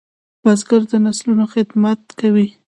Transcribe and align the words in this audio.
بزګر 0.43 0.81
د 0.91 0.93
نسلونو 1.05 1.45
خدمت 1.53 2.01
کوي 2.19 2.47